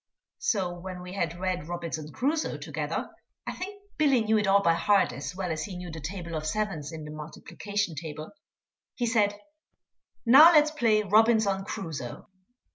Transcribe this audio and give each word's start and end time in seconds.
So 0.39 0.73
when 0.79 1.03
we 1.03 1.13
had 1.13 1.39
read 1.39 1.67
Robinson 1.67 2.11
Crusoe 2.11 2.57
together 2.57 3.11
I 3.45 3.53
think 3.53 3.83
Billy 3.99 4.21
knew 4.21 4.39
it 4.39 4.47
all 4.47 4.63
by 4.63 4.73
heart 4.73 5.13
as 5.13 5.35
well 5.35 5.51
as 5.51 5.65
he 5.65 5.77
knew 5.77 5.91
the 5.91 5.99
table 5.99 6.33
of 6.33 6.47
sevens 6.47 6.91
in 6.91 7.05
the 7.05 7.11
multiplication 7.11 7.93
table 7.93 8.31
he 8.95 9.05
said, 9.05 9.39
"Now 10.25 10.53
let's 10.53 10.71
play 10.71 11.03
Robinson 11.03 11.65
Crusoe." 11.65 12.27